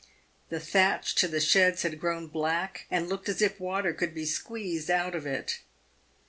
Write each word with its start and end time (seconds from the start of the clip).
The 0.49 0.59
thatch 0.59 1.13
to 1.13 1.27
the 1.27 1.39
sheds 1.39 1.83
had 1.83 1.99
grown 1.99 2.25
black, 2.25 2.87
and 2.89 3.07
looked 3.07 3.29
as 3.29 3.39
if 3.39 3.59
water 3.59 3.93
could 3.93 4.15
be 4.15 4.25
squeezed 4.25 4.89
out 4.89 5.13
of 5.13 5.27
it. 5.27 5.59